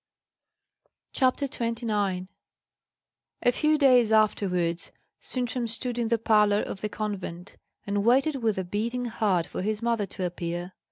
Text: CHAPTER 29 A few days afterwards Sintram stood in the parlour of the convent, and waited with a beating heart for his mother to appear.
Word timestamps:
CHAPTER 1.13 1.47
29 1.47 2.27
A 3.43 3.51
few 3.51 3.77
days 3.77 4.11
afterwards 4.11 4.91
Sintram 5.19 5.67
stood 5.67 5.99
in 5.99 6.07
the 6.07 6.17
parlour 6.17 6.63
of 6.63 6.81
the 6.81 6.89
convent, 6.89 7.55
and 7.85 8.03
waited 8.03 8.37
with 8.41 8.57
a 8.57 8.63
beating 8.63 9.05
heart 9.05 9.45
for 9.45 9.61
his 9.61 9.83
mother 9.83 10.07
to 10.07 10.25
appear. 10.25 10.73